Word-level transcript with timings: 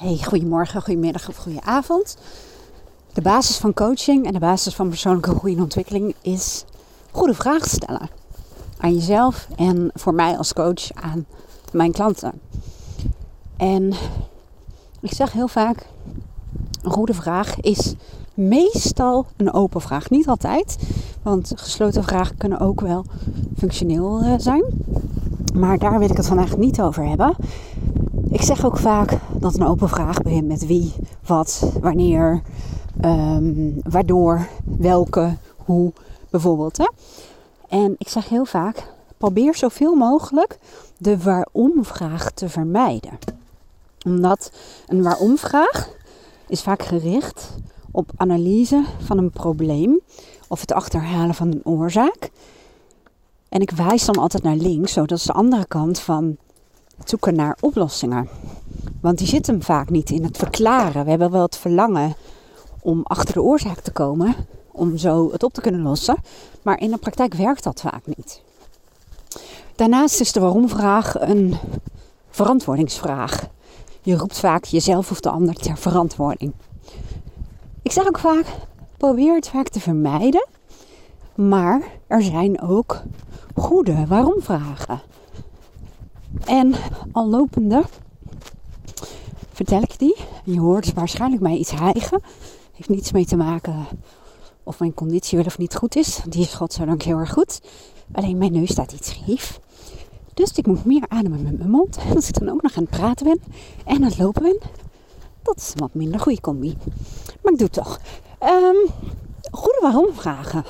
Hey, 0.00 0.18
goedemorgen, 0.22 0.82
goedemiddag 0.82 1.28
of 1.28 1.36
goedenavond. 1.36 2.16
De 3.12 3.20
basis 3.20 3.56
van 3.56 3.72
coaching 3.72 4.26
en 4.26 4.32
de 4.32 4.38
basis 4.38 4.74
van 4.74 4.88
persoonlijke 4.88 5.34
groei 5.34 5.54
en 5.54 5.62
ontwikkeling 5.62 6.14
is 6.22 6.64
goede 7.10 7.34
vragen 7.34 7.70
stellen. 7.70 8.08
Aan 8.78 8.94
jezelf 8.94 9.48
en 9.56 9.90
voor 9.94 10.14
mij 10.14 10.36
als 10.36 10.52
coach 10.52 10.92
aan 10.94 11.26
mijn 11.72 11.92
klanten. 11.92 12.40
En 13.56 13.92
ik 15.00 15.12
zeg 15.12 15.32
heel 15.32 15.48
vaak, 15.48 15.86
een 16.82 16.90
goede 16.90 17.14
vraag 17.14 17.60
is 17.60 17.94
meestal 18.34 19.26
een 19.36 19.52
open 19.52 19.80
vraag. 19.80 20.10
Niet 20.10 20.28
altijd, 20.28 20.78
want 21.22 21.52
gesloten 21.56 22.04
vragen 22.04 22.36
kunnen 22.36 22.60
ook 22.60 22.80
wel 22.80 23.04
functioneel 23.56 24.20
eh, 24.20 24.34
zijn. 24.36 24.64
Maar 25.54 25.78
daar 25.78 25.98
wil 25.98 26.10
ik 26.10 26.16
het 26.16 26.26
vandaag 26.26 26.56
niet 26.56 26.80
over 26.80 27.08
hebben. 27.08 27.36
Ik 28.30 28.42
zeg 28.42 28.64
ook 28.64 28.76
vaak 28.76 29.18
dat 29.32 29.54
een 29.54 29.66
open 29.66 29.88
vraag 29.88 30.22
begint 30.22 30.46
met 30.46 30.66
wie, 30.66 30.92
wat, 31.26 31.72
wanneer, 31.80 32.42
um, 33.04 33.80
waardoor, 33.82 34.46
welke, 34.64 35.36
hoe 35.56 35.92
bijvoorbeeld. 36.30 36.76
Hè? 36.76 36.88
En 37.68 37.94
ik 37.98 38.08
zeg 38.08 38.28
heel 38.28 38.44
vaak, 38.44 38.92
probeer 39.18 39.54
zoveel 39.54 39.94
mogelijk 39.94 40.58
de 40.98 41.18
waarom-vraag 41.18 42.30
te 42.30 42.48
vermijden. 42.48 43.18
Omdat 44.06 44.52
een 44.86 45.02
waarom-vraag 45.02 45.90
is 46.48 46.62
vaak 46.62 46.82
gericht 46.82 47.50
op 47.90 48.10
analyse 48.16 48.84
van 48.98 49.18
een 49.18 49.30
probleem 49.30 50.00
of 50.48 50.60
het 50.60 50.72
achterhalen 50.72 51.34
van 51.34 51.48
een 51.48 51.64
oorzaak. 51.64 52.30
En 53.48 53.60
ik 53.60 53.70
wijs 53.70 54.04
dan 54.04 54.16
altijd 54.16 54.42
naar 54.42 54.56
links, 54.56 54.92
zodat 54.92 55.18
is 55.18 55.24
de 55.24 55.32
andere 55.32 55.66
kant 55.66 55.98
van 55.98 56.36
zoeken 57.08 57.34
naar 57.34 57.56
oplossingen. 57.60 58.28
Want 59.00 59.18
die 59.18 59.26
zit 59.26 59.46
hem 59.46 59.62
vaak 59.62 59.90
niet 59.90 60.10
in 60.10 60.24
het 60.24 60.36
verklaren. 60.36 61.04
We 61.04 61.10
hebben 61.10 61.30
wel 61.30 61.42
het 61.42 61.56
verlangen 61.56 62.14
om 62.80 63.00
achter 63.02 63.34
de 63.34 63.42
oorzaak 63.42 63.80
te 63.80 63.90
komen, 63.90 64.34
om 64.70 64.96
zo 64.96 65.32
het 65.32 65.42
op 65.42 65.52
te 65.52 65.60
kunnen 65.60 65.82
lossen. 65.82 66.16
Maar 66.62 66.80
in 66.80 66.90
de 66.90 66.96
praktijk 66.96 67.34
werkt 67.34 67.64
dat 67.64 67.80
vaak 67.80 68.06
niet. 68.06 68.42
Daarnaast 69.76 70.20
is 70.20 70.32
de 70.32 70.40
waarom-vraag 70.40 71.20
een 71.20 71.56
verantwoordingsvraag. 72.30 73.48
Je 74.02 74.16
roept 74.16 74.38
vaak 74.38 74.64
jezelf 74.64 75.10
of 75.10 75.20
de 75.20 75.30
ander 75.30 75.54
ter 75.54 75.76
verantwoording. 75.76 76.52
Ik 77.82 77.92
zeg 77.92 78.06
ook 78.06 78.18
vaak: 78.18 78.46
probeer 78.96 79.34
het 79.34 79.48
vaak 79.48 79.68
te 79.68 79.80
vermijden. 79.80 80.46
Maar 81.34 81.82
er 82.06 82.22
zijn 82.22 82.60
ook 82.60 83.02
goede 83.54 84.06
waarom-vragen. 84.06 85.00
En 86.50 86.74
al 87.12 87.28
lopende 87.28 87.82
vertel 89.52 89.82
ik 89.82 89.98
die. 89.98 90.16
Je 90.44 90.60
hoort 90.60 90.92
waarschijnlijk 90.92 91.42
mij 91.42 91.56
iets 91.56 91.70
hijgen. 91.70 92.22
Heeft 92.72 92.88
niets 92.88 93.12
mee 93.12 93.24
te 93.24 93.36
maken 93.36 93.86
of 94.62 94.78
mijn 94.78 94.94
conditie 94.94 95.38
wel 95.38 95.46
of 95.46 95.58
niet 95.58 95.76
goed 95.76 95.96
is. 95.96 96.20
Die 96.28 96.42
is 96.42 96.54
godzijdank 96.54 97.02
heel 97.02 97.18
erg 97.18 97.32
goed. 97.32 97.60
Alleen 98.12 98.38
mijn 98.38 98.52
neus 98.52 98.70
staat 98.70 98.92
iets 98.92 99.08
scheef. 99.08 99.60
Dus 100.34 100.52
ik 100.52 100.66
moet 100.66 100.84
meer 100.84 101.04
ademen 101.08 101.42
met 101.42 101.58
mijn 101.58 101.70
mond. 101.70 101.96
En 101.96 102.14
als 102.14 102.28
ik 102.28 102.38
dan 102.38 102.48
ook 102.48 102.62
nog 102.62 102.76
aan 102.76 102.82
het 102.82 102.98
praten 102.98 103.26
ben 103.26 103.40
en 103.84 103.96
aan 103.96 104.02
het 104.02 104.18
lopen 104.18 104.42
ben, 104.42 104.58
dat 105.42 105.56
is 105.56 105.70
een 105.72 105.80
wat 105.80 105.94
minder 105.94 106.20
goede 106.20 106.40
combi. 106.40 106.76
Maar 107.42 107.52
ik 107.52 107.58
doe 107.58 107.68
het 107.72 107.72
toch. 107.72 108.00
Um, 108.42 108.90
goede 109.50 109.78
waarom 109.82 110.12
vragen. 110.12 110.64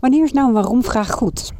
Wanneer 0.00 0.24
is 0.24 0.32
nou 0.32 0.48
een 0.48 0.54
waarom 0.54 0.84
vraag 0.84 1.10
goed? 1.10 1.52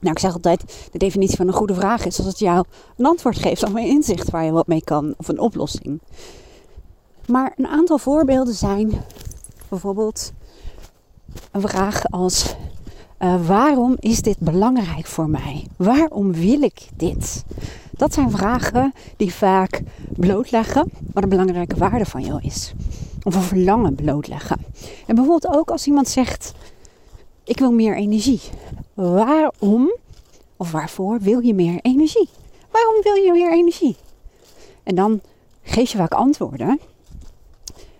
Nou, 0.00 0.12
ik 0.12 0.18
zeg 0.18 0.32
altijd, 0.32 0.88
de 0.92 0.98
definitie 0.98 1.36
van 1.36 1.46
een 1.46 1.52
goede 1.52 1.74
vraag 1.74 2.06
is 2.06 2.18
als 2.18 2.26
het 2.26 2.38
jou 2.38 2.64
een 2.96 3.06
antwoord 3.06 3.38
geeft 3.38 3.62
of 3.62 3.74
een 3.74 3.86
inzicht 3.86 4.30
waar 4.30 4.44
je 4.44 4.50
wat 4.50 4.66
mee 4.66 4.82
kan 4.84 5.14
of 5.16 5.28
een 5.28 5.38
oplossing. 5.40 6.00
Maar 7.26 7.52
een 7.56 7.66
aantal 7.66 7.98
voorbeelden 7.98 8.54
zijn 8.54 8.92
bijvoorbeeld 9.68 10.32
een 11.50 11.60
vraag 11.60 12.10
als 12.10 12.54
uh, 13.18 13.46
waarom 13.46 13.96
is 13.98 14.22
dit 14.22 14.38
belangrijk 14.38 15.06
voor 15.06 15.28
mij? 15.28 15.66
Waarom 15.76 16.32
wil 16.32 16.62
ik 16.62 16.88
dit? 16.96 17.44
Dat 17.90 18.14
zijn 18.14 18.30
vragen 18.30 18.92
die 19.16 19.34
vaak 19.34 19.82
blootleggen 20.16 20.90
wat 21.12 21.22
een 21.22 21.28
belangrijke 21.28 21.76
waarde 21.76 22.04
van 22.04 22.22
jou 22.22 22.40
is. 22.42 22.72
Of 23.22 23.34
een 23.34 23.42
verlangen 23.42 23.94
blootleggen. 23.94 24.58
En 25.06 25.14
bijvoorbeeld 25.14 25.56
ook 25.56 25.70
als 25.70 25.86
iemand 25.86 26.08
zegt: 26.08 26.52
Ik 27.44 27.58
wil 27.58 27.72
meer 27.72 27.96
energie. 27.96 28.40
Waarom 28.98 29.92
of 30.56 30.72
waarvoor 30.72 31.20
wil 31.20 31.40
je 31.40 31.54
meer 31.54 31.78
energie? 31.82 32.28
Waarom 32.70 33.02
wil 33.02 33.14
je 33.14 33.32
meer 33.32 33.52
energie? 33.52 33.96
En 34.82 34.94
dan 34.94 35.20
geef 35.62 35.90
je 35.90 35.98
vaak 35.98 36.12
antwoorden 36.12 36.80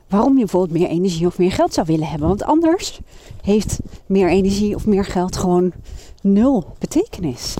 waarom 0.09 0.33
je 0.33 0.39
bijvoorbeeld 0.39 0.79
meer 0.79 0.89
energie 0.89 1.27
of 1.27 1.39
meer 1.39 1.53
geld 1.53 1.75
zou 1.75 1.87
willen 1.87 2.09
hebben. 2.09 2.29
Want 2.29 2.43
anders 2.43 3.01
heeft 3.43 3.79
meer 4.07 4.29
energie 4.29 4.75
of 4.75 4.87
meer 4.87 5.05
geld 5.05 5.37
gewoon 5.37 5.73
nul 6.23 6.65
betekenis. 6.79 7.55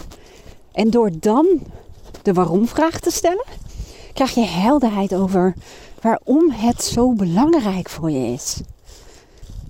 En 0.73 0.91
door 0.91 1.11
dan 1.21 1.47
de 2.23 2.33
waarom-vraag 2.33 3.01
te 3.01 3.11
stellen, 3.11 3.47
krijg 4.13 4.35
je 4.35 4.45
helderheid 4.45 5.15
over 5.15 5.55
waarom 6.01 6.51
het 6.51 6.83
zo 6.83 7.13
belangrijk 7.13 7.89
voor 7.89 8.11
je 8.11 8.33
is. 8.33 8.61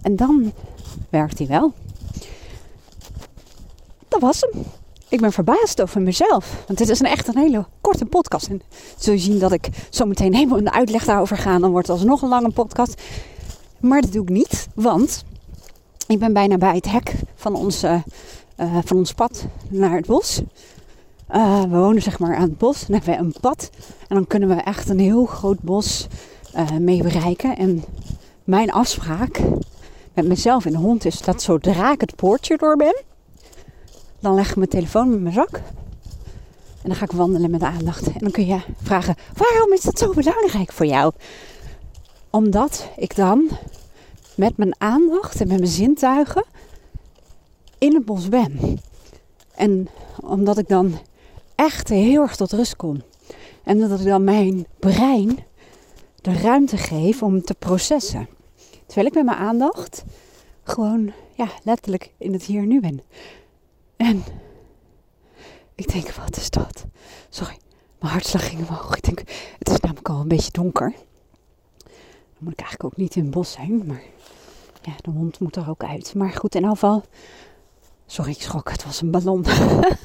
En 0.02 0.16
dan 0.16 0.52
werkt 1.10 1.38
hij 1.38 1.46
wel. 1.46 1.72
Dat 4.08 4.20
was 4.20 4.40
hem. 4.40 4.64
Ik 5.08 5.20
ben 5.20 5.32
verbaasd 5.32 5.82
over 5.82 6.00
mezelf. 6.00 6.64
Want 6.66 6.78
dit 6.78 6.88
is 6.88 7.00
een 7.00 7.06
echt 7.06 7.28
een 7.28 7.38
hele 7.38 7.66
korte 7.80 8.04
podcast. 8.04 8.48
En 8.48 8.62
zul 8.98 9.12
je 9.12 9.18
zien 9.18 9.38
dat 9.38 9.52
ik 9.52 9.68
zo 9.90 10.04
meteen 10.04 10.34
helemaal 10.34 10.58
een 10.58 10.72
uitleg 10.72 11.04
daarover 11.04 11.36
ga. 11.36 11.58
Dan 11.58 11.70
wordt 11.70 11.86
het 11.86 11.96
alsnog 11.96 12.22
een 12.22 12.28
lange 12.28 12.50
podcast. 12.50 13.02
Maar 13.80 14.00
dat 14.00 14.12
doe 14.12 14.22
ik 14.22 14.28
niet. 14.28 14.68
Want 14.74 15.24
ik 16.06 16.18
ben 16.18 16.32
bijna 16.32 16.56
bij 16.56 16.74
het 16.74 16.90
hek 16.90 17.14
van 17.34 17.54
ons, 17.54 17.84
uh, 17.84 18.00
van 18.84 18.96
ons 18.96 19.12
pad 19.12 19.46
naar 19.68 19.96
het 19.96 20.06
bos. 20.06 20.40
Uh, 21.34 21.62
we 21.62 21.76
wonen 21.76 22.02
zeg 22.02 22.18
maar 22.18 22.36
aan 22.36 22.42
het 22.42 22.58
bos. 22.58 22.86
Dan 22.86 22.96
hebben 22.96 23.14
we 23.14 23.24
een 23.24 23.34
pad. 23.40 23.70
En 24.08 24.16
dan 24.16 24.26
kunnen 24.26 24.48
we 24.48 24.54
echt 24.54 24.88
een 24.88 25.00
heel 25.00 25.24
groot 25.24 25.60
bos 25.60 26.06
mee 26.80 27.02
bereiken. 27.02 27.56
En 27.56 27.84
mijn 28.44 28.72
afspraak 28.72 29.40
met 30.14 30.26
mezelf 30.26 30.64
en 30.64 30.72
de 30.72 30.78
hond 30.78 31.04
is 31.04 31.20
dat 31.20 31.42
zodra 31.42 31.92
ik 31.92 32.00
het 32.00 32.16
poortje 32.16 32.56
door 32.56 32.76
ben 32.76 33.02
dan 34.20 34.34
leg 34.34 34.50
ik 34.50 34.56
mijn 34.56 34.68
telefoon 34.68 35.10
met 35.10 35.20
mijn 35.20 35.34
zak. 35.34 35.62
En 36.82 36.88
dan 36.88 36.94
ga 36.94 37.04
ik 37.04 37.12
wandelen 37.12 37.50
met 37.50 37.62
aandacht. 37.62 38.06
En 38.06 38.18
dan 38.18 38.30
kun 38.30 38.46
je 38.46 38.60
vragen: 38.82 39.14
waarom 39.34 39.72
is 39.72 39.80
dat 39.80 39.98
zo 39.98 40.12
belangrijk 40.12 40.72
voor 40.72 40.86
jou? 40.86 41.12
Omdat 42.30 42.88
ik 42.96 43.16
dan 43.16 43.48
met 44.34 44.56
mijn 44.56 44.74
aandacht 44.80 45.40
en 45.40 45.48
met 45.48 45.58
mijn 45.58 45.70
zintuigen 45.70 46.44
in 47.78 47.94
het 47.94 48.04
bos 48.04 48.28
ben. 48.28 48.80
En 49.54 49.88
omdat 50.20 50.58
ik 50.58 50.68
dan 50.68 50.98
echt 51.54 51.88
heel 51.88 52.22
erg 52.22 52.36
tot 52.36 52.52
rust 52.52 52.76
kom. 52.76 53.02
En 53.64 53.78
dat 53.78 54.00
ik 54.00 54.06
dan 54.06 54.24
mijn 54.24 54.66
brein 54.78 55.38
de 56.20 56.32
ruimte 56.32 56.76
geef 56.76 57.22
om 57.22 57.42
te 57.42 57.54
processen. 57.54 58.28
Terwijl 58.86 59.06
ik 59.06 59.14
met 59.14 59.24
mijn 59.24 59.36
aandacht 59.36 60.04
gewoon 60.62 61.12
ja, 61.34 61.48
letterlijk 61.62 62.10
in 62.18 62.32
het 62.32 62.42
hier 62.42 62.62
en 62.62 62.68
nu 62.68 62.80
ben. 62.80 63.02
En 63.98 64.24
ik 65.74 65.92
denk, 65.92 66.10
wat 66.10 66.36
is 66.36 66.50
dat? 66.50 66.84
Sorry, 67.28 67.58
mijn 68.00 68.12
hartslag 68.12 68.48
ging 68.48 68.68
omhoog. 68.68 68.96
Ik 68.96 69.04
denk, 69.04 69.18
het 69.58 69.68
is 69.68 69.80
namelijk 69.80 70.08
al 70.08 70.20
een 70.20 70.28
beetje 70.28 70.52
donker. 70.52 70.92
Dan 71.78 72.38
moet 72.38 72.52
ik 72.52 72.60
eigenlijk 72.60 72.84
ook 72.84 72.96
niet 72.96 73.16
in 73.16 73.22
het 73.22 73.30
bos 73.30 73.52
zijn, 73.52 73.86
maar 73.86 74.02
ja, 74.82 74.92
de 75.00 75.10
hond 75.10 75.40
moet 75.40 75.56
er 75.56 75.68
ook 75.68 75.84
uit. 75.84 76.14
Maar 76.14 76.30
goed, 76.30 76.54
in 76.54 76.68
geval, 76.68 77.04
sorry, 78.06 78.30
ik 78.30 78.42
schrok, 78.42 78.70
het 78.70 78.84
was 78.84 79.00
een 79.00 79.10
ballon. 79.10 79.44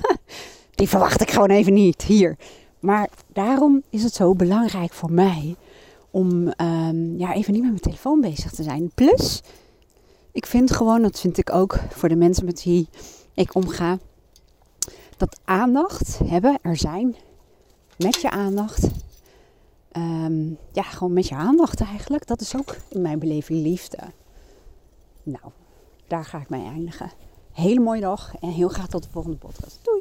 Die 0.76 0.90
verwacht 0.90 1.22
ik 1.22 1.32
gewoon 1.32 1.50
even 1.50 1.74
niet 1.74 2.02
hier. 2.02 2.38
Maar 2.80 3.10
daarom 3.34 3.84
is 3.90 4.04
het 4.04 4.14
zo 4.14 4.36
belangrijk 4.36 4.94
voor 4.94 5.12
mij 5.12 5.56
om 6.12 6.54
um, 6.58 7.18
ja, 7.18 7.34
even 7.34 7.54
niet 7.54 7.62
met 7.62 7.72
mijn 7.72 7.80
telefoon 7.82 8.22
bezig 8.22 8.52
te 8.52 8.64
zijn. 8.64 8.92
Plus, 8.96 9.42
ik 10.32 10.46
vind 10.46 10.72
gewoon, 10.72 11.02
dat 11.02 11.20
vind 11.20 11.38
ik 11.38 11.54
ook 11.54 11.80
voor 11.90 12.10
de 12.10 12.16
mensen 12.16 12.46
met 12.46 12.64
wie 12.64 12.88
ik 13.34 13.56
omga. 13.56 13.98
Dat 15.18 15.40
aandacht 15.44 16.20
hebben, 16.20 16.60
er 16.62 16.78
zijn, 16.78 17.16
met 17.98 18.22
je 18.22 18.30
aandacht. 18.30 18.88
Ehm, 19.92 20.50
ja, 20.72 20.84
gewoon 20.84 21.14
met 21.14 21.28
je 21.28 21.36
aandacht 21.36 21.82
eigenlijk. 21.82 22.28
Dat 22.28 22.42
is 22.42 22.56
ook 22.56 22.76
in 22.90 23.02
mijn 23.02 23.20
beleving 23.20 23.62
liefde. 23.64 23.98
Nou, 25.24 25.52
daar 26.08 26.26
ga 26.26 26.40
ik 26.40 26.50
mee 26.50 26.66
eindigen. 26.66 27.12
Hele 27.52 27.80
mooie 27.80 28.02
dag 28.02 28.34
en 28.40 28.50
heel 28.50 28.70
graag 28.70 28.88
tot 28.88 29.04
de 29.04 29.10
volgende 29.10 29.38
podcast. 29.38 29.80
Doei! 29.84 29.93